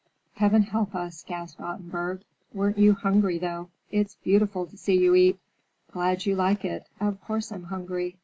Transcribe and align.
"Heaven 0.37 0.63
help 0.63 0.95
us," 0.95 1.23
gasped 1.27 1.61
Ottenburg. 1.61 2.23
"Weren't 2.55 2.79
you 2.79 2.93
hungry, 2.93 3.37
though! 3.37 3.69
It's 3.91 4.15
beautiful 4.15 4.65
to 4.65 4.75
see 4.75 4.97
you 4.97 5.13
eat." 5.13 5.39
"Glad 5.91 6.25
you 6.25 6.35
like 6.35 6.65
it. 6.65 6.87
Of 6.99 7.21
course 7.21 7.51
I'm 7.51 7.65
hungry. 7.65 8.17